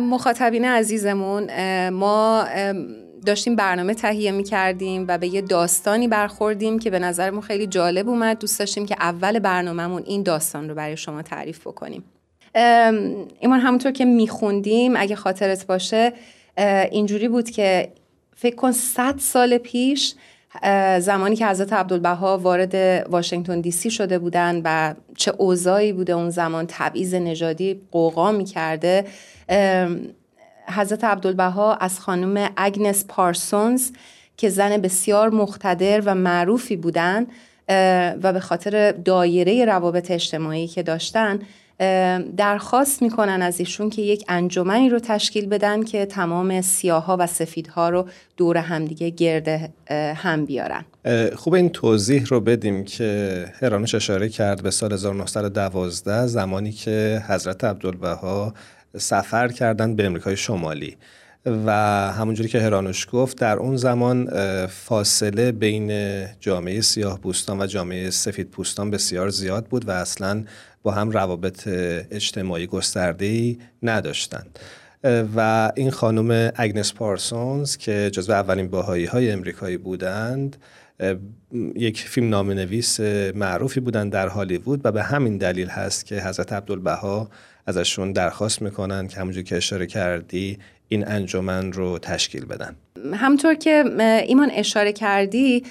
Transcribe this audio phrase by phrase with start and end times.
[0.00, 1.48] مخاطبین عزیزمون
[1.88, 2.44] ما
[3.26, 8.08] داشتیم برنامه تهیه می کردیم و به یه داستانی برخوردیم که به نظرمون خیلی جالب
[8.08, 8.38] اومد.
[8.38, 12.04] دوست داشتیم که اول برنامهمون این داستان رو برای شما تعریف بکنیم.
[13.40, 16.12] ایمان همونطور که میخوندیم اگه خاطرت باشه
[16.90, 17.92] اینجوری بود که
[18.36, 20.14] فکر کن صد سال پیش
[20.98, 22.74] زمانی که حضرت عبدالبها وارد
[23.10, 26.66] واشنگتن دی سی شده بودن و چه اوضاعی بوده اون زمان.
[26.68, 29.04] تبعیض نژادی قوقا می‌کرده.
[30.68, 33.90] حضرت عبدالبها از خانم اگنس پارسونز
[34.36, 37.26] که زن بسیار مقتدر و معروفی بودن
[38.22, 41.38] و به خاطر دایره روابط اجتماعی که داشتن
[42.36, 47.88] درخواست می‌کنن از ایشون که یک انجمنی رو تشکیل بدن که تمام سیاها و سفیدها
[47.88, 49.70] رو دور همدیگه گرد
[50.16, 50.84] هم بیارن.
[51.36, 57.64] خوب این توضیح رو بدیم که هرانوش اشاره کرد به سال 1912 زمانی که حضرت
[57.64, 58.54] عبدالبها
[58.96, 60.96] سفر کردن به امریکای شمالی.
[61.46, 61.70] و
[62.12, 64.30] همونجوری که هرانوش گفت در اون زمان
[64.66, 65.92] فاصله بین
[66.40, 70.44] جامعه سیاه پوستان و جامعه سفید پوستان بسیار زیاد بود و اصلا
[70.82, 71.68] با هم روابط
[72.10, 74.58] اجتماعی گسترده نداشتند.
[75.36, 80.56] و این خانم اگنس پارسونز که جزو اولین باهایی های امریکایی بودند
[81.76, 83.00] یک فیلم نام نویس
[83.34, 87.30] معروفی بودند در هالیوود و به همین دلیل هست که حضرت عبدالبها
[87.66, 92.76] ازشون درخواست می‌کنن که همونجور که اشاره کردی این انجمن رو تشکیل بدن.
[93.14, 93.84] همطور که
[94.26, 95.64] ایمان اشاره کردی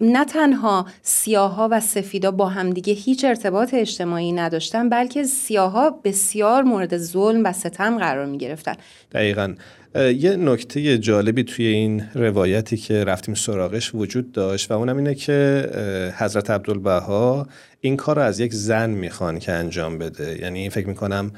[0.00, 6.96] نه تنها سیاها و سفیدا با همدیگه هیچ ارتباط اجتماعی نداشتن بلکه سیاها بسیار مورد
[6.96, 8.74] ظلم و ستم قرار می گرفتن
[9.12, 9.54] دقیقا.
[9.94, 15.70] یه نکته جالبی توی این روایتی که رفتیم سراغش وجود داشت و اونم اینه که
[16.16, 17.46] حضرت عبدالبها
[17.80, 20.38] این کار رو از یک زن می‌خوان که انجام بده.
[20.42, 21.32] یعنی فکر می‌کنم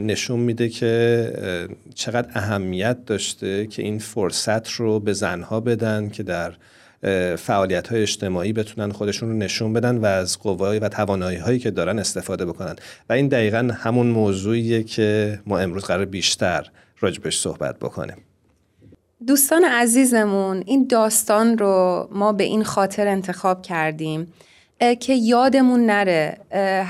[0.00, 1.32] نشون میده که
[1.94, 6.52] چقدر اهمیت داشته که این فرصت رو به زنها بدن که در
[7.36, 11.70] فعالیت های اجتماعی بتونن خودشون رو نشون بدن و از قوای و توانایی هایی که
[11.70, 12.76] دارن استفاده بکنن.
[13.08, 16.66] و این دقیقا همون موضوعیه که ما امروز قرار بیشتر
[17.00, 18.16] راجبش صحبت بکنیم.
[19.26, 24.32] دوستان عزیزمون این داستان رو ما به این خاطر انتخاب کردیم
[25.00, 26.38] که یادمون نره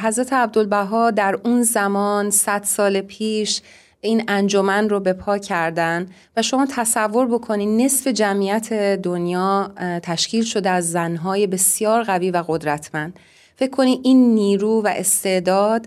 [0.03, 3.61] حضرت عبدالبها در اون زمان صد سال پیش
[4.01, 10.71] این انجمن رو به پا کردن و شما تصور بکنید نصف جمعیت دنیا تشکیل شده
[10.71, 13.19] از زنهای بسیار قوی و قدرتمند.
[13.57, 15.87] فکر کنید این نیرو و استعداد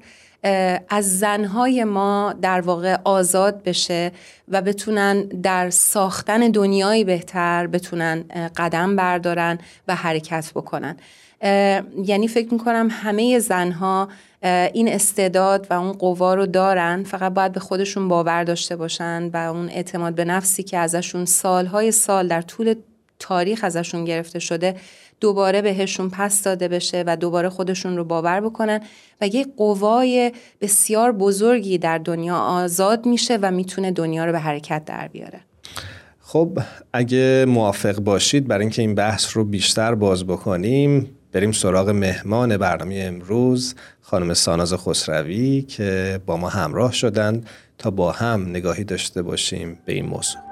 [0.89, 4.11] از زنهای ما در واقع آزاد بشه
[4.47, 8.23] و بتونن در ساختن دنیایی بهتر بتونن
[8.57, 9.57] قدم بردارن
[9.87, 10.97] و حرکت بکنن.
[12.05, 14.07] یعنی فکر می‌کنم همه زنها
[14.73, 19.37] این استعداد و اون قوا رو دارن فقط باید به خودشون باور داشته باشن و
[19.37, 22.75] اون اعتماد به نفسی که ازشون سالهای سال در طول
[23.21, 24.75] تاریخ ازشون گرفته شده
[25.19, 28.81] دوباره بهشون پس داده بشه و دوباره خودشون رو باور بکنن
[29.21, 34.85] و یک قوای بسیار بزرگی در دنیا آزاد میشه و می‌تونه دنیا رو به حرکت
[34.85, 35.39] در بیاره.
[36.21, 36.59] خب
[36.93, 43.03] اگه موافق باشید برای اینکه این بحث رو بیشتر باز بکنیم بریم سراغ مهمان برنامه
[43.07, 49.77] امروز خانم ساناز خسروی که با ما همراه شدند تا با هم نگاهی داشته باشیم
[49.85, 50.50] به این موضوع.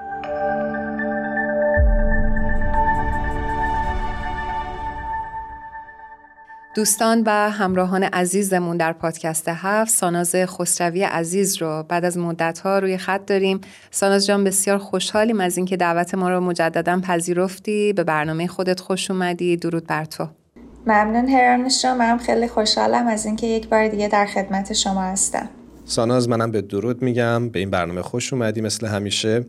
[6.74, 12.98] دوستان و همراهان عزیزمون در پادکست هفت ساناز خسروی عزیز رو بعد از مدتها روی
[12.98, 13.60] خط داریم.
[13.90, 17.92] ساناز جان بسیار خوشحالیم از اینکه دعوت ما رو مجددا پذیرفتی.
[17.92, 19.56] به برنامه خودت خوش اومدی.
[19.56, 20.28] درود بر تو.
[20.86, 21.96] ممنون هرانش جان.
[21.96, 25.48] منم خیلی خوشحالم از اینکه یک بار دیگه در خدمت شما هستم.
[25.84, 27.48] ساناز منم به درود میگم.
[27.48, 29.44] به این برنامه خوش اومدی مثل همیشه.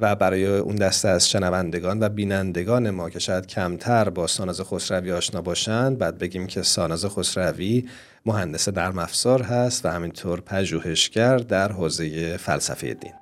[0.00, 5.12] و برای اون دسته از شنوندگان و بینندگان ما که شاید کمتر با ساناز خسروی
[5.12, 7.88] آشنا باشند بعد بگیم که ساناز خسروی
[8.26, 13.12] مهندس در افزار هست و همینطور پژوهشگر در حوزه فلسفه دین.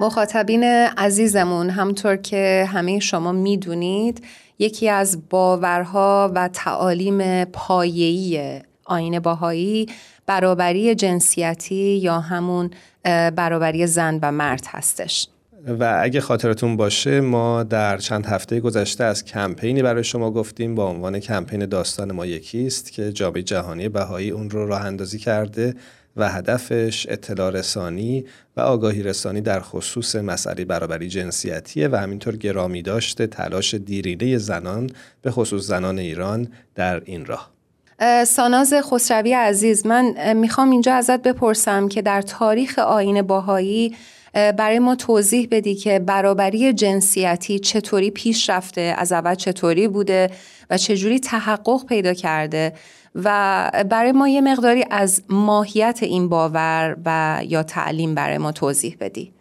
[0.00, 0.64] مخاطبین
[0.96, 4.24] عزیزمون همطور که همه شما می‌دونید
[4.58, 9.86] یکی از باورها و تعالیم پایه‌ای آین باهایی
[10.26, 12.70] برابری جنسیتی یا همون
[13.36, 15.28] برابری زن و مرد هستش.
[15.68, 20.88] و اگه خاطرتون باشه ما در چند هفته گذشته از کمپینی برای شما گفتیم با
[20.88, 25.74] عنوان کمپین داستان ما یکیست که جامعه جهانی بهایی اون رو راه اندازی کرده
[26.16, 28.24] و هدفش اطلاع رسانی
[28.56, 34.90] و آگاهی رسانی در خصوص مسئله برابری جنسیتیه و همینطور گرامی داشته تلاش دیرینه زنان
[35.22, 37.53] به خصوص زنان ایران در این راه.
[38.26, 43.96] ساناز خسروی عزیز من می‌خوام اینجا ازت بپرسم که در تاریخ آین باهایی
[44.32, 50.30] برای ما توضیح بدی که برابری جنسیتی چطوری پیش رفته از اول چطوری بوده
[50.70, 52.72] و چجوری تحقق پیدا کرده
[53.14, 58.96] و برای ما یه مقداری از ماهیت این باور و یا تعلیم برای ما توضیح
[59.00, 59.32] بدی.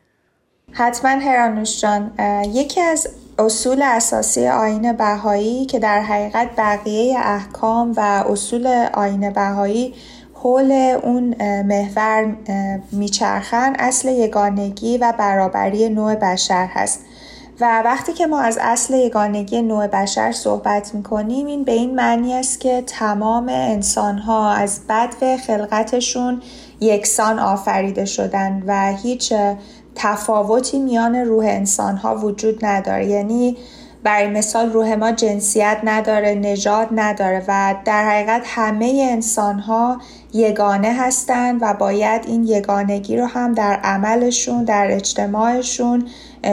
[0.72, 2.12] حتما هرانوش جان
[2.54, 3.08] یکی از
[3.46, 8.00] اصول اساسی آین بهایی که در حقیقت بقیه احکام و
[8.30, 9.94] اصول آین بهایی
[10.34, 10.72] حول
[11.04, 12.36] اون محور
[12.92, 17.00] میچرخن اصل یگانگی و برابری نوع بشر هست.
[17.60, 22.34] و وقتی که ما از اصل یگانگی نوع بشر صحبت می‌کنیم این به این معنی
[22.34, 26.42] است که تمام انسان ها از بد خلقتشون
[26.80, 29.34] یکسان آفریده شدن و هیچ
[29.96, 33.06] تفاوتی میان روح انسان ها وجود نداره.
[33.06, 33.58] یعنی
[34.04, 40.02] برای مثال روح ما جنسیت نداره نژاد نداره و در حقیقت همه انسان ها
[40.34, 46.08] یگانه هستند و باید این یگانگی رو هم در عملشون در اجتماعشون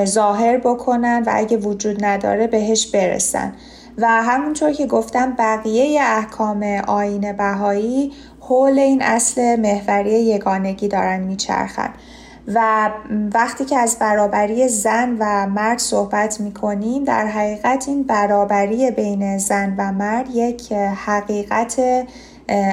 [0.04, 3.52] ظاهر بکنن و اگه وجود نداره بهش برسن.
[3.98, 11.90] و همونطور که گفتم بقیه احکام آین بهایی حول این اصل محوری یگانگی دارن میچرخن.
[12.46, 12.90] و
[13.34, 19.38] وقتی که از برابری زن و مرد صحبت می کنیم در حقیقت این برابری بین
[19.38, 21.80] زن و مرد یک حقیقت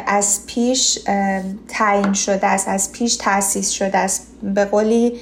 [0.08, 1.00] از پیش
[1.68, 4.28] تعیین شده است از پیش تاسیس شده است.
[4.44, 5.14] به قولی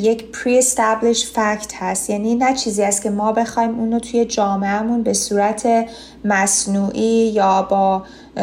[0.00, 2.10] یک پری استابلیش فکت هست.
[2.10, 5.86] یعنی نه چیزی است که ما بخوایم اونو توی جامعهمون به صورت
[6.24, 8.02] مصنوعی یا با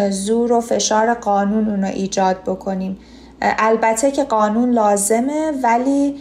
[0.10, 2.98] زور و فشار قانون اونو ایجاد بکنیم.
[3.42, 6.16] البته که قانون لازمه ولی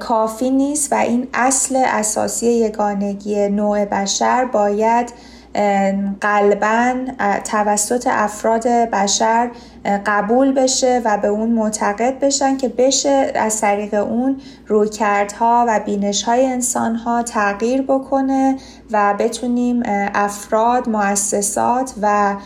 [0.00, 5.12] کافی نیست و این اصل اساسی یگانگی نوع بشر باید
[6.20, 6.94] قلبا
[7.44, 9.50] توسط افراد بشر
[10.06, 16.46] قبول بشه و به اون معتقد بشن که بشه از طریق اون رویکردها و بینشهای
[16.46, 18.56] انسانها تغییر بکنه
[18.90, 19.82] و بتونیم
[20.14, 22.36] افراد، مؤسسات و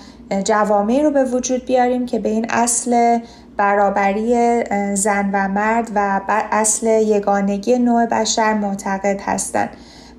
[0.45, 3.19] جوامعی رو به وجود بیاریم که به این اصل
[3.57, 4.63] برابری
[4.95, 9.69] زن و مرد و اصل یگانگی نوع بشر معتقد هستند.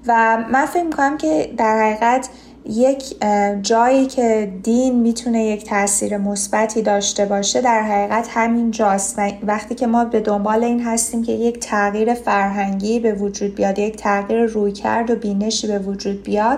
[0.07, 2.29] و من فکر می‌کنم که در حقیقت
[2.69, 3.15] یک
[3.61, 9.19] جایی که دین می‌تونه یک تاثیر مثبتی داشته باشه در حقیقت همین جاست.
[9.43, 13.95] وقتی که ما به دنبال این هستیم که یک تغییر فرهنگی به وجود بیاد یک
[13.95, 16.57] تغییر رویکرد و بینشی به وجود بیاد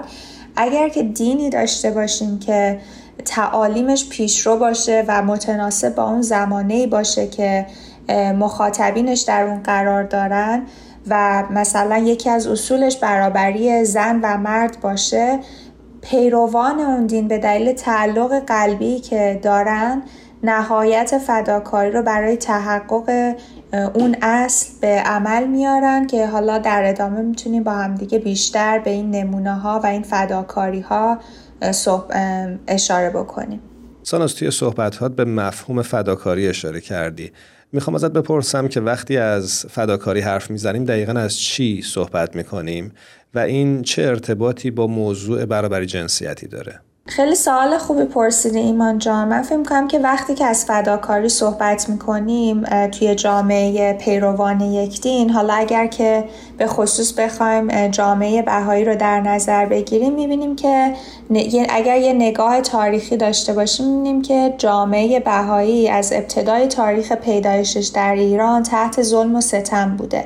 [0.56, 2.80] اگر که دینی داشته باشیم که
[3.26, 7.66] تعالیمش پیشرو باشه و متناسب با اون زمانه باشه که
[8.40, 10.64] مخاطبینش در اون قرار دارن
[11.08, 15.40] و مثلا یکی از اصولش برابری زن و مرد باشه.
[16.02, 20.02] پیروان اون دین به دلیل تعلق قلبی که دارن
[20.44, 23.36] نهایت فداکاری رو برای تحقق
[23.94, 29.12] اون اصل به عمل میارن که حالا در ادامه می‌تونیم با همدیگه بیشتر به این
[29.12, 31.18] نمونه ها و این فداکاری ها
[32.68, 33.62] اشاره بکنیم.
[34.04, 37.32] ساناز توی صحبت به مفهوم فداکاری اشاره کردی.
[37.72, 42.92] می‌خوام ازت بپرسم که وقتی از فداکاری حرف می‌زنیم دقیقا از چی صحبت می‌کنیم؟
[43.34, 46.80] و این چه ارتباطی با موضوع برابری جنسیتی داره؟
[47.10, 49.28] خیلی سوال خوبی پرسیده ایمان جان.
[49.28, 55.30] من فکر کنم که وقتی که از فداکاری صحبت می‌کنیم توی جامعه پیروان یک دین
[55.30, 56.24] حالا اگر که
[56.58, 60.94] به خصوص بخوایم جامعه بهایی رو در نظر بگیریم می‌بینیم که
[61.70, 68.16] اگر یه نگاه تاریخی داشته باشیم می‌بینیم که جامعه بهایی از ابتدای تاریخ پیدایشش در
[68.16, 70.26] ایران تحت ظلم و ستم بوده.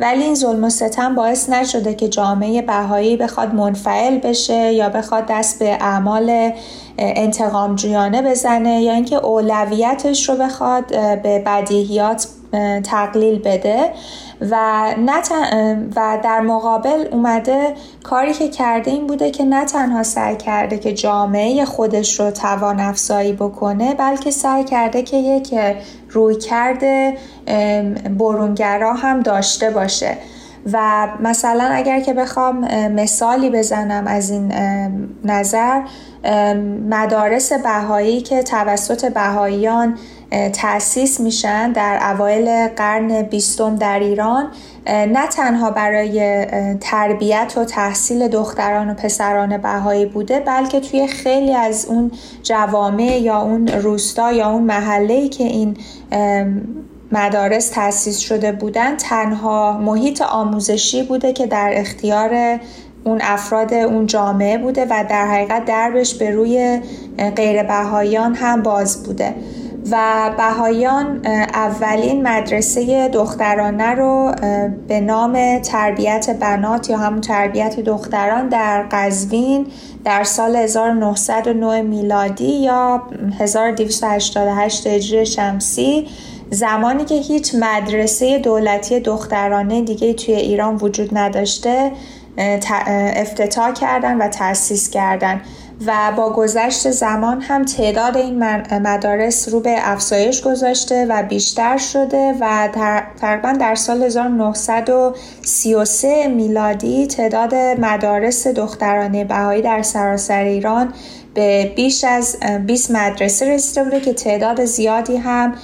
[0.00, 5.26] ولی این ظلم و ستم باعث نشده که جامعه بهایی بخواد منفعل بشه یا بخواد
[5.28, 6.52] دست به اعمال
[6.98, 10.86] انتقام جویانه بزنه یا اینکه اولویتش رو بخواد
[11.22, 12.26] به بدیهیات
[12.84, 13.90] تقلیل بده
[14.50, 14.94] و,
[15.96, 20.92] و در مقابل اومده کاری که کرده این بوده که نه تنها سعی کرده که
[20.92, 25.54] جامعه خودش رو توان افزایی بکنه بلکه سعی کرده که یک
[26.10, 27.16] روی کرده
[28.18, 30.16] برونگرا هم داشته باشه.
[30.72, 34.52] و مثلا اگر که بخوام مثالی بزنم از این
[35.24, 35.82] نظر
[36.90, 39.98] مدارس بهایی که توسط بهاییان
[40.52, 44.48] تأسیس میشن در اوایل قرن بیستم در ایران.
[44.86, 46.46] نه تنها برای
[46.80, 52.10] تربیت و تحصیل دختران و پسران بهایی بوده بلکه توی خیلی از اون
[52.42, 55.76] جوامع یا اون روستا یا اون محله که این
[57.12, 62.60] مدارس تأسیس شده بودن تنها محیط آموزشی بوده که در اختیار
[63.04, 66.80] اون افراد اون جامعه بوده و در حقیقت دربش به روی
[67.36, 69.34] غیر بهاییان هم باز بوده.
[69.90, 74.32] و بهایان اولین مدرسه دخترانه رو
[74.88, 79.66] به نام تربیت بنات یا همون تربیت دختران در قزوین
[80.04, 83.02] در سال 1909 میلادی یا
[83.38, 86.08] 1288 هجری شمسی
[86.50, 91.92] زمانی که هیچ مدرسه دولتی دخترانه دیگه توی ایران وجود نداشته
[93.16, 95.40] افتتاح کردن و تأسیس کردن.
[95.86, 98.44] و با گذشت زمان هم تعداد این
[98.78, 102.68] مدارس رو به افزایش گذاشته و بیشتر شده و
[103.20, 110.92] تقریبا در سال 1933 میلادی تعداد مدارس دخترانه بهایی در سراسر ایران
[111.34, 115.54] به بیش از 20 مدرسه رسیده بوده که تعداد زیادی هم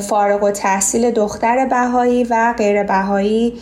[0.00, 3.54] فارغ و تحصیل دختر بهایی و غیر بهایی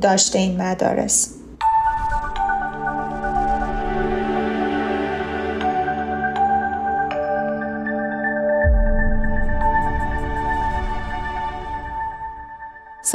[0.00, 1.35] داشته این مدارس.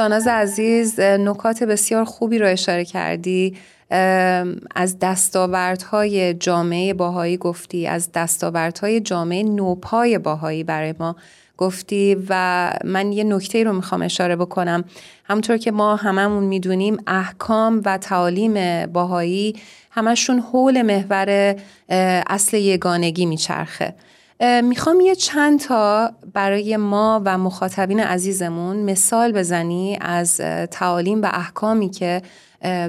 [0.02, 3.58] ساناز عزیز نکات بسیار خوبی رو اشاره کردی.
[4.76, 11.16] از دستاوردهای جامعه باهایی گفتی از دستاوردهای جامعه نوپای باهایی برای ما
[11.58, 14.84] گفتی و من یه نکته رو می‌خوام اشاره بکنم.
[15.24, 19.56] همونطور که ما هممون می‌دونیم احکام و تعالیم باهایی
[19.92, 21.56] همشون حول محور
[22.28, 23.94] اصل یگانگی میچرخه.
[24.64, 30.38] می‌خوام یه چند تا برای ما و مخاطبین عزیزمون مثال بزنی از
[30.72, 32.22] تعالیم و احکامی که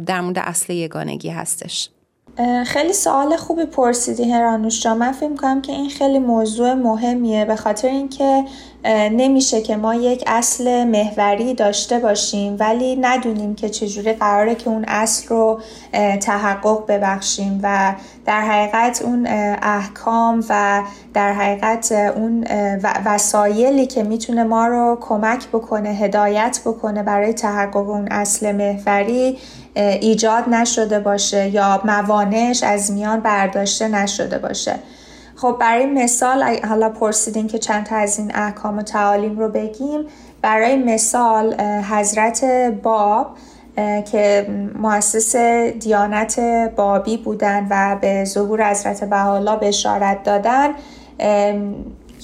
[0.06, 1.90] در مورد اصل یگانگی هستش.
[2.66, 7.56] خیلی سوال خوبی پرسیدی هرانوش جا من فکر کنم که این خیلی موضوع مهمیه به
[7.56, 8.44] خاطر اینکه
[8.88, 14.84] نمیشه که ما یک اصل محوری داشته باشیم ولی ندونیم که چجوری قراره که اون
[14.88, 15.60] اصل رو
[16.20, 17.94] تحقق ببخشیم و
[18.26, 19.26] در حقیقت اون
[19.62, 20.82] احکام و
[21.14, 22.46] در حقیقت اون
[23.04, 29.38] وسایلی که می‌تونه ما رو کمک بکنه هدایت بکنه برای تحقق اون اصل محوری
[29.74, 34.74] ایجاد نشده باشه یا موانعش از میان برداشته نشده باشه.
[35.36, 40.04] خب برای مثال حالا پرسیدین که چند تا از این احکام و تعالیم رو بگیم.
[40.42, 41.60] برای مثال
[41.90, 42.44] حضرت
[42.82, 43.36] باب
[44.12, 44.46] که
[44.78, 45.36] مؤسس
[45.80, 46.40] دیانت
[46.76, 50.68] بابی بودن و به ظهور حضرت بهاءالله بشارت دادن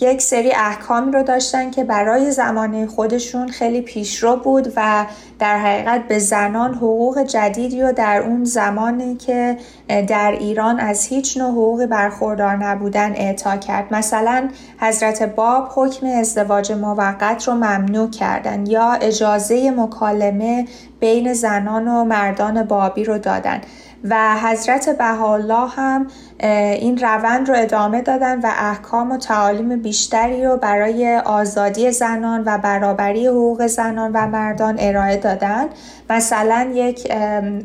[0.00, 5.06] یک سری احکامی رو داشتن که برای زمانه خودشون خیلی پیشرو بود و
[5.38, 9.56] در حقیقت به زنان حقوق جدیدی رو در اون زمانی که
[9.88, 13.94] در ایران از هیچ نوع حقوقی برخوردار نبودن اعطا کرد.
[13.94, 14.48] مثلا
[14.80, 20.68] حضرت باب حکم ازدواج موقت رو ممنوع کردن یا اجازه مکالمه
[21.00, 23.60] بین زنان و مردان بابی رو دادن
[24.04, 26.06] و حضرت بهاءالله هم
[26.40, 32.58] این روند رو ادامه دادن و احکام و تعالیم بیشتری رو برای آزادی زنان و
[32.58, 35.66] برابری حقوق زنان و مردان ارائه دادن.
[36.10, 37.12] مثلا یک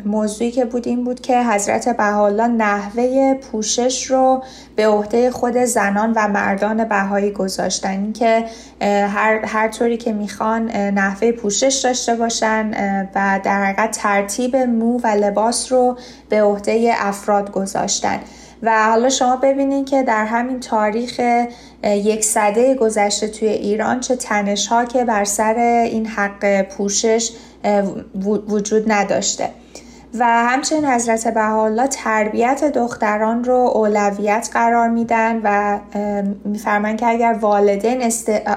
[0.06, 4.44] موضوعی که بود این بود که حضرت بهاءالله نحوه پوشش رو
[4.76, 7.90] به عهده خود زنان و مردان بهایی گذاشتن.
[7.90, 8.46] اینکه
[8.82, 12.72] هر, هر طوری که می‌خوان نحوه پوشش داشته باشن
[13.16, 15.98] و در حقیقت ترتیب مو و لباس رو
[16.30, 18.20] به عهده افراد گذاشتن.
[18.64, 21.22] و حالا شما ببینید که در همین تاریخ
[21.84, 25.56] یک صده گذشته توی ایران چه تنش ها که بر سر
[25.92, 27.32] این حق پوشش
[28.48, 29.50] وجود نداشته.
[30.20, 35.80] و همچنین حضرت بهاءالله تربیت دختران رو اولویت قرار میدن و
[36.46, 38.02] میفرمان که اگر والدین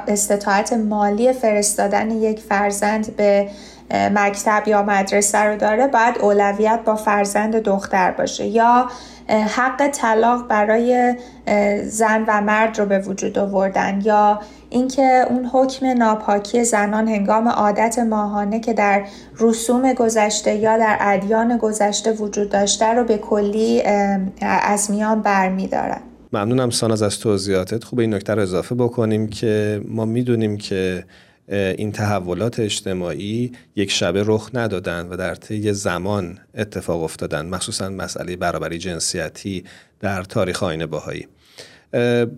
[0.08, 3.48] استطاعت مالی فرستادن یک فرزند به
[3.90, 8.88] مکتب یا مدرسه رو داره باید اولویت با فرزند دختر باشه یا
[9.28, 11.14] حق طلاق برای
[11.84, 14.40] زن و مرد رو به وجود آوردن یا
[14.70, 19.04] اینکه اون حکم ناپاکی زنان هنگام عادت ماهانه که در
[19.40, 23.82] رسوم گذشته یا در ادیان گذشته وجود داشته رو به کلی
[24.40, 26.00] از میان برمیدارن.
[26.32, 31.04] ممنونم ساناز از توضیحاتت خوب این نکته رو اضافه بکنیم که ما می‌دونیم که
[31.48, 38.36] این تحولات اجتماعی یک شبه رخ ندادن و در طی زمان اتفاق افتادن مخصوصا مسئله
[38.36, 39.64] برابری جنسیتی
[40.00, 41.28] در تاریخ آین باهایی.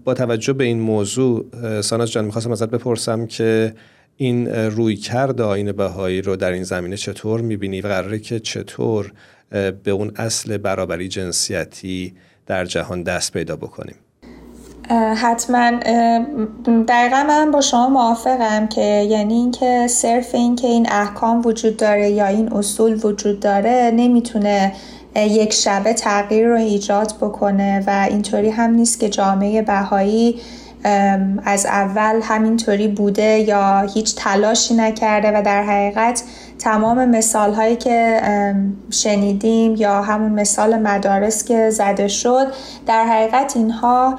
[0.05, 1.47] با توجه به این موضوع
[1.81, 3.75] ساناز جان می‌خواستم ازت بپرسم که
[4.17, 9.12] این روی کرد آین بهایی رو در این زمینه چطور می‌بینی و قراره که چطور
[9.50, 12.15] به اون اصل برابری جنسیتی
[12.47, 13.97] در جهان دست پیدا بکنیم؟
[14.90, 15.71] حتما
[16.88, 22.26] دقیقا من با شما موافقم که یعنی اینکه صرف اینکه این احکام وجود داره یا
[22.26, 24.73] این اصول وجود داره نمی‌تونه
[25.16, 30.40] یک شبه تغییر رو ایجاد بکنه و اینطوری هم نیست که جامعه بهایی
[31.45, 36.23] از اول همینطوری بوده یا هیچ تلاشی نکرده و در حقیقت
[36.59, 38.21] تمام مثال هایی که
[38.90, 42.47] شنیدیم یا همون مثال مدارس که زده شد
[42.87, 44.18] در حقیقت اینها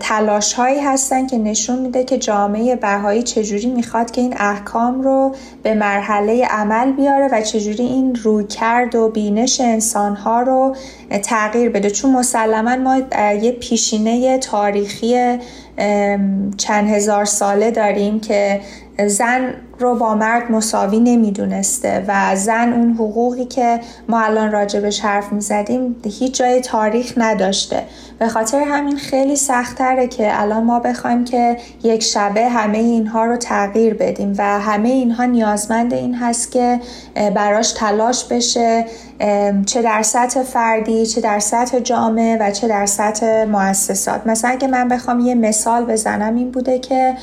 [0.00, 5.34] تلاش هایی هستن که نشون میده که جامعه بهایی چجوری می‌خواد که این احکام رو
[5.62, 10.76] به مرحله عمل بیاره و چجوری این رویکرد و بینش انسان ها رو
[11.18, 11.90] تغییر بده.
[11.90, 12.96] چون مسلما ما
[13.32, 15.38] یه پیشینه تاریخی
[16.56, 18.60] چند هزار ساله داریم که
[19.06, 25.32] زن رو با مرد مساوی نمی‌دونسته و زن اون حقوقی که ما الان راجبش حرف
[25.32, 27.82] می‌زدیم هیچ جای تاریخ نداشته.
[28.18, 33.36] به خاطر همین خیلی سختره که الان ما بخوایم که یک شبه همه اینها رو
[33.36, 36.80] تغییر بدیم و همه اینها نیازمند این هست که
[37.14, 38.84] براش تلاش بشه.
[39.66, 44.26] چه در سطح فردی چه در سطح جامعه و چه در سطح مؤسسات.
[44.26, 47.14] مثلا اگه من بخوام یه مثال بزنم این بوده که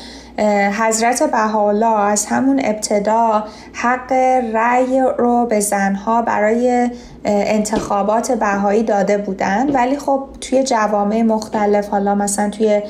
[0.79, 3.43] حضرت بهاءالله از همون ابتدا
[3.73, 4.11] حق
[4.53, 6.89] رأی رو به زنها برای
[7.25, 9.69] انتخابات بهایی داده بودن.
[9.69, 12.81] ولی خب توی جوامع مختلف حالا مثلا توی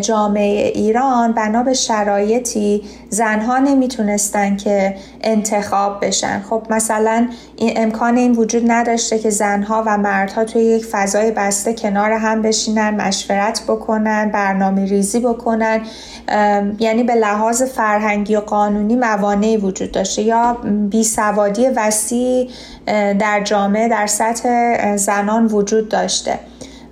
[0.00, 6.42] جامعه ایران بنا به شرایطی زنها نمی‌تونستن که انتخاب بشن.
[6.50, 11.74] خب مثلا این امکان این وجود نداشته که زنها و مردها توی یک فضای بسته
[11.74, 15.80] کنار هم بشینن مشورت بکنن برنامه ریزی بکنن
[16.78, 20.56] یعنی به لحاظ فرهنگی و قانونی موانعی وجود داشته یا
[20.90, 22.50] بیسوادی وسیع
[23.18, 26.38] در جامعه در سطح زنان وجود داشته.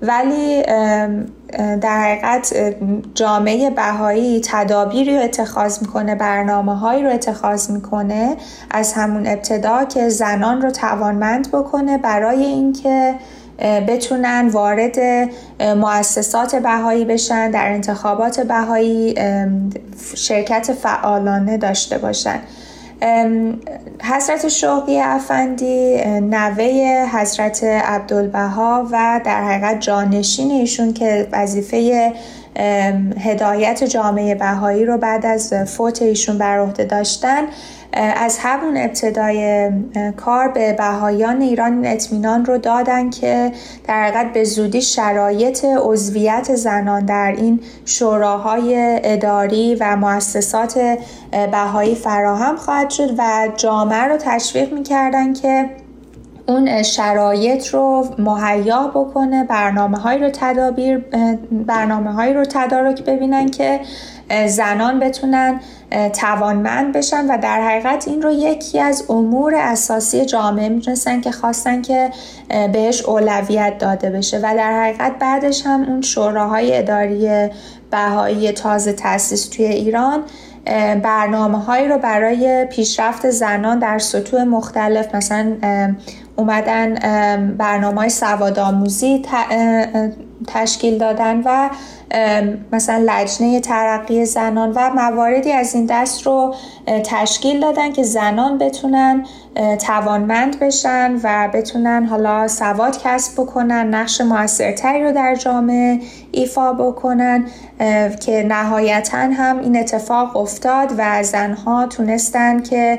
[0.03, 0.63] ولی
[1.81, 2.55] در حقیقت
[3.15, 8.37] جامعه بهایی تدابیری رو اتخاذ می‌کنه برنامه هایی رو اتخاذ می‌کنه
[8.71, 13.15] از همون ابتدا که زنان رو توانمند بکنه برای اینکه
[13.63, 14.99] بتونن وارد
[15.61, 19.15] مؤسسات بهایی بشن در انتخابات بهایی
[20.15, 22.41] شرکت فعالانه داشته باشن.
[24.03, 32.13] حضرت شوقی افندی نوه حضرت عبدالبها و در حقیقت جانشین ایشون که وظیفه
[33.19, 37.43] هدایت جامعه بهایی رو بعد از فوت ایشون بر عهده داشتن
[37.93, 39.71] از همون ابتدای
[40.17, 43.53] کار به بهایان ایران اطمینان رو دادن که
[43.89, 50.99] در حقیقت به زودی شرایط عضویت زنان در این شوراهای اداری و مؤسسات
[51.53, 55.71] بهایی فراهم خواهد شد و جامعه رو تشویق می‌کردن که
[56.47, 60.99] اون شرایط رو مهیا بکنه برنامه های رو تدابیر
[61.51, 63.81] برنامه هایی رو تدارک ببینن که
[64.47, 65.61] زنان بتونن
[66.21, 71.83] توانمند بشن و در حقیقت این رو یکی از امور اساسی جامعه می‌دونستن که خواستن
[71.83, 72.11] که
[72.73, 77.49] بهش اولویت داده بشه و در حقیقت بعدش هم اون شوراهای اداری
[77.91, 80.23] بهایی تازه تاسیس توی ایران
[81.03, 85.57] برنامه هایی رو برای پیشرفت زنان در سطوح مختلف مثلا
[86.43, 86.95] اومدن
[87.59, 89.23] برنامه های سواد آموزی
[90.47, 91.71] تشکیل دادن و
[92.73, 96.55] مثلا لجنه ترقی زنان و مواردی از این دست رو
[97.05, 99.27] تشکیل دادن که زنان بتونن
[99.87, 106.01] توانمند بشن و بتونن حالا سواد کسب بکنن نقش موثرتری رو در جامعه
[106.33, 107.45] ایفا بکنن
[108.21, 112.99] که نهایتا هم این اتفاق افتاد و زنها تونستن که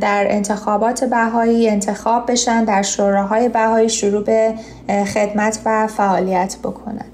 [0.00, 4.54] در انتخابات بهایی انتخاب بشن در شوراهای بهایی شروع به
[5.14, 7.04] خدمت و فعالیت بکنن.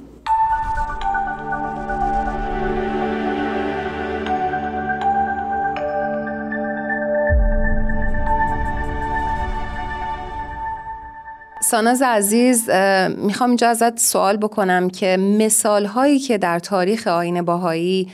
[11.62, 12.70] ساناز عزیز
[13.16, 18.08] می‌خوام اینجا ازت سوال بکنم که مثال هایی که در تاریخ آین باهایی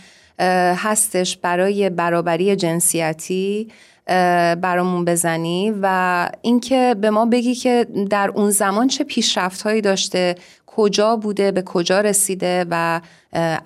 [0.76, 3.68] هستش برای برابری جنسیتی
[4.06, 10.34] برامون بزنی و اینکه به ما بگی که در اون زمان چه پیشرفت هایی داشته
[10.66, 13.00] کجا بوده به کجا رسیده و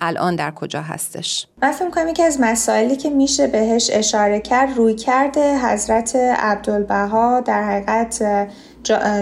[0.01, 1.47] الان در کجا هستش.
[1.61, 7.41] من فکر کنم یکی از مسائلی که میشه بهش اشاره کرد روی کرده حضرت عبدالبها
[7.41, 8.23] در حقیقت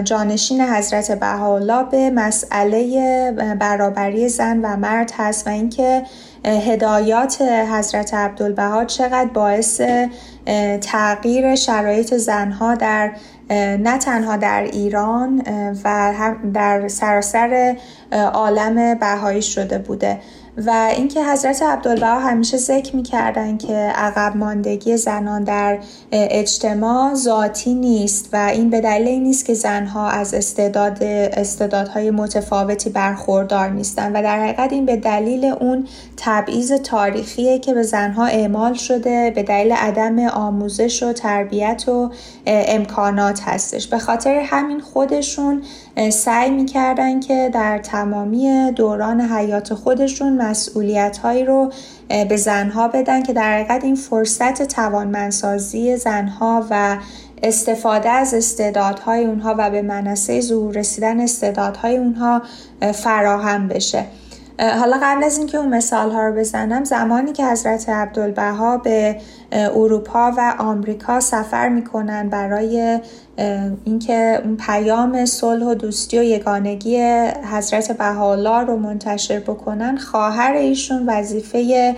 [0.04, 6.02] جانشین حضرت بهاءالله به مسئله برابری زن و مرد هست و اینکه
[6.44, 9.80] هدایات حضرت عبدالبها چقدر باعث
[10.80, 13.12] تغییر شرایط زنها در
[13.76, 15.42] نه تنها در ایران
[15.84, 16.14] و
[16.54, 17.76] در سراسر
[18.12, 20.18] عالم بهایی شده بوده.
[20.66, 25.78] و اینکه حضرت عبدالبها همیشه ذکر می‌کردن که عقب ماندگی زنان در
[26.12, 33.68] اجتماع ذاتی نیست و این به دلیل نیست که زنها از استعداد استعدادهای متفاوتی برخوردار
[33.68, 39.30] نیستن و در حقیقت این به دلیل اون تبعیض تاریخیه که به زنها اعمال شده
[39.30, 42.10] به دلیل عدم آموزش و تربیت و
[42.46, 43.86] امکانات هستش.
[43.86, 45.62] به خاطر همین خودشون
[46.10, 51.72] سعی می‌کردن که در تمامی دوران حیات خودشون مسئولیت هایی رو
[52.28, 56.98] به زنها بدن که در حقیقت این فرصت توانمندسازی زنها و
[57.42, 62.42] استفاده از استعدادهای اونها و به منصه ظهور رسیدن استعدادهای اونها
[62.94, 64.04] فراهم بشه.
[64.60, 69.16] حالا قبل از اینکه اون مثال ها رو بزنم زمانی که حضرت عبدالبها به
[69.52, 73.00] اروپا و آمریکا سفر می‌کنن برای
[73.84, 76.98] اینکه اون پیام صلح و دوستی و یگانگی
[77.52, 81.94] حضرت بهاءالله رو منتشر بکنن خواهر ایشون وظیفه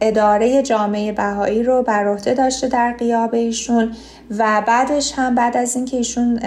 [0.00, 3.92] اداره جامعه بهایی رو بر عهده داشته در قیاب ایشون
[4.38, 6.40] و بعدش هم بعد از اینکه ایشون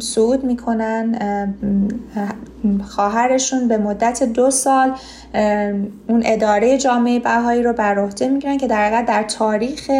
[0.00, 1.18] صعود می‌کنن
[2.88, 4.94] خواهرشون به مدت دو سال
[6.08, 9.90] اون اداره جامعه بهایی رو بر عهده می‌گیرن که در در تاریخ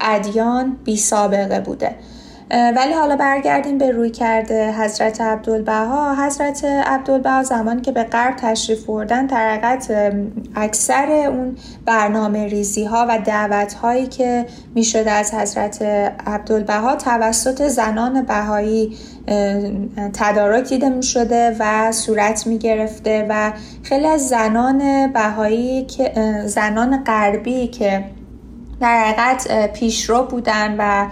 [0.00, 1.94] ادیان بی سابقه بوده.
[2.50, 6.14] ولی حالا برگردیم به روی کرده حضرت عبدالبها.
[6.14, 9.78] حضرت عبدالبها زمانی که به غرب تشریف بردن در
[10.54, 11.56] اکثر اون
[11.86, 15.82] برنامه ریزی ها و دعوت هایی که می‌شده از حضرت
[16.26, 18.96] عبدالبها توسط زنان بهایی
[20.12, 26.12] تدارک دیده می شده و صورت می گرفته و خیلی از زنان بهایی که
[26.46, 28.04] زنان غربی که
[28.80, 31.06] در حقیقت پیشرو بودن و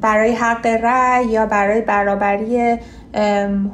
[0.00, 2.78] برای حق رأی یا برای برابری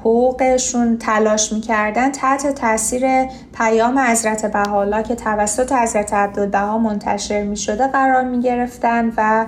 [0.01, 3.25] حقوقشون تلاش می‌کردن تحت تاثیر
[3.59, 9.47] پیام حضرت بهاءالله که توسط حضرت عبدالبها منتشر می‌شده قرار می‌گرفتن و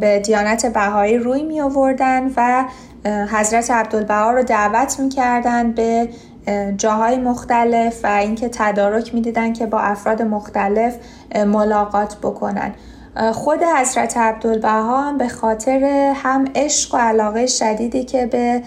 [0.00, 2.64] به دیانت بهایی روی می آوردن و
[3.32, 6.08] حضرت عبدالبها رو دعوت می‌کردن به
[6.76, 10.96] جاهای مختلف و اینکه تدارک می‌دیدن که با افراد مختلف
[11.46, 12.74] ملاقات بکنن.
[13.32, 18.62] خود حضرت عبدالبها هم به خاطر هم عشق و علاقه شدیدی که به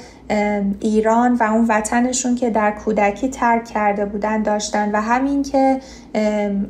[0.79, 5.79] ایران و اون وطنشون که در کودکی ترک کرده بودن داشتن و همین که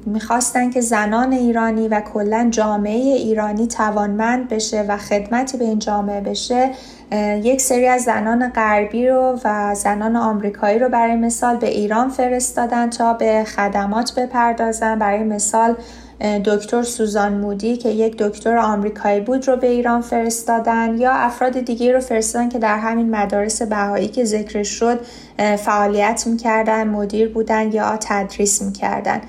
[0.06, 6.22] می‌خواستن که زنان ایرانی و کلا جامعه ایرانی توانمند بشه و خدمتی به این جامعه
[6.22, 6.72] بشه
[7.44, 12.90] یک سری از زنان غربی رو و زنان آمریکایی رو برای مثال به ایران فرستادن
[12.90, 15.00] تا به خدمات بپردازن.
[15.00, 15.76] برای مثال
[16.24, 21.94] دکتر سوزان مودی که یک دکتر آمریکایی بود رو به ایران فرستادن یا افراد دیگه
[21.94, 25.00] رو فرستادن که در همین مدارس بهایی که ذکر شد
[25.58, 29.22] فعالیت می‌کردن مدیر بودن یا تدریس می‌کردن.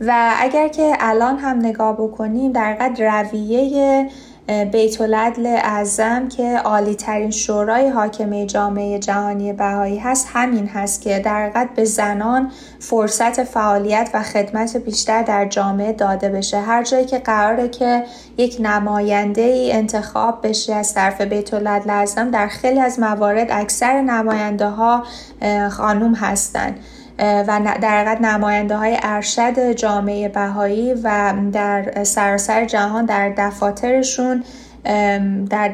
[0.00, 4.08] و اگر که الان هم نگاه بکنیم در قد رویه
[4.46, 11.18] بیت العدل اعظم که عالی ترین شورای حاکمه جامعه جهانی بهایی هست همین هست که
[11.18, 12.50] در حقیقت به زنان
[12.80, 16.60] فرصت فعالیت و خدمت بیشتر در جامعه داده بشه.
[16.60, 18.04] هر جایی که قراره که
[18.36, 24.00] یک نماینده ای انتخاب بشه از طرف بیت العدل اعظم در خیلی از موارد اکثر
[24.00, 25.02] نماینده ها
[25.70, 26.78] خانوم هستند
[27.18, 34.44] و در حقیقت نماینده های ارشد جامعه بهایی و در سراسر جهان در دفاترشون
[35.50, 35.70] در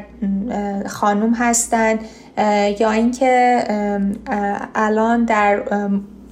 [0.86, 1.98] خانوم هستند.
[2.80, 3.64] یا اینکه
[4.74, 5.62] الان در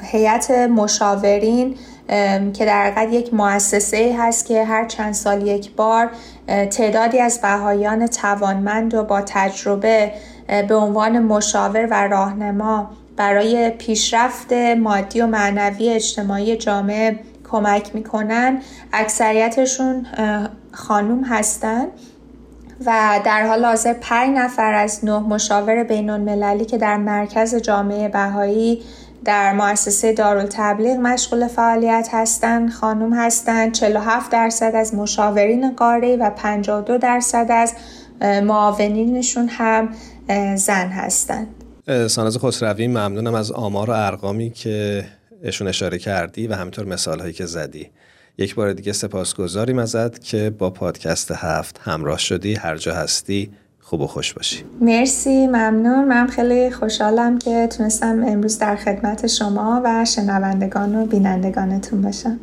[0.03, 1.75] هیئت مشاورین
[2.53, 6.11] که در حقیقت یک مؤسسه هست که هر چند سال یک بار
[6.71, 10.12] تعدادی از بهایان توانمند و با تجربه
[10.69, 17.18] به عنوان مشاور و راهنما برای پیشرفت مادی و معنوی اجتماعی جامعه
[17.50, 18.59] کمک می‌کنن.
[18.92, 20.07] اکثریتشون
[20.72, 21.87] خانوم هستن
[22.87, 28.09] و در حال حاضر پنج نفر از نه مشاور بین المللی که در مرکز جامعه
[28.09, 28.83] بهایی
[29.24, 36.98] در مؤسسه دارالتبلیغ مشغول فعالیت هستند خانم هستند 47 درصد از مشاورین قاره و 52
[36.98, 37.72] درصد از
[38.42, 39.88] معاونینشون هم
[40.57, 41.56] زن هستند
[41.87, 45.05] ساناز خسروی ممنونم از آمار و ارقامی که
[45.42, 47.90] اشون اشاره کردی و همینطور مثال هایی که زدی.
[48.38, 52.55] یک بار دیگه سپاسگزاریم ازت که با پادکست هفت همراه شدی.
[52.55, 54.64] هر جا هستی خوب و خوش باشی.
[54.81, 56.05] مرسی ممنون.
[56.05, 62.40] من خیلی خوشحالم که تونستم امروز در خدمت شما و شنوندگان و بینندگانتون باشم.